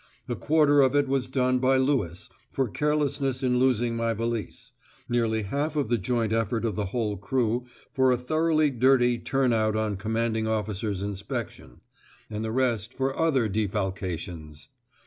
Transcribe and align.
A 0.27 0.35
quarter 0.35 0.81
of 0.81 0.95
it 0.95 1.07
was 1.07 1.29
done 1.29 1.59
by 1.59 1.77
Lewis, 1.77 2.27
for 2.49 2.67
carelessness 2.67 3.43
in 3.43 3.59
losing 3.59 3.95
my 3.95 4.13
valise; 4.15 4.71
nearly 5.07 5.43
half 5.43 5.75
by 5.75 5.83
the 5.83 5.99
joint 5.99 6.33
effort 6.33 6.65
of 6.65 6.73
the 6.75 6.87
whole 6.87 7.17
crew 7.17 7.67
for 7.93 8.11
a 8.11 8.17
thoroughly 8.17 8.71
dirty 8.71 9.19
turn 9.19 9.53
out 9.53 9.75
on 9.75 9.97
commanding 9.97 10.47
officer's 10.47 11.03
inspection; 11.03 11.81
and 12.31 12.43
the 12.43 12.51
rest 12.51 12.95
for 12.95 13.09
various 13.13 13.21
other 13.27 13.47
defalcations! 13.47 14.69